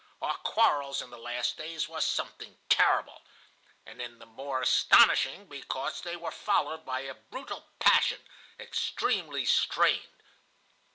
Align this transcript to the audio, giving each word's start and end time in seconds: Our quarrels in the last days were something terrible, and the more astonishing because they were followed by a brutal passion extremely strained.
Our 0.19 0.37
quarrels 0.37 1.03
in 1.03 1.11
the 1.11 1.19
last 1.19 1.57
days 1.57 1.87
were 1.87 2.01
something 2.01 2.57
terrible, 2.69 3.21
and 3.85 3.99
the 4.19 4.25
more 4.25 4.61
astonishing 4.63 5.45
because 5.45 6.01
they 6.01 6.15
were 6.15 6.31
followed 6.31 6.83
by 6.83 7.01
a 7.01 7.13
brutal 7.13 7.67
passion 7.79 8.21
extremely 8.59 9.45
strained. 9.45 10.23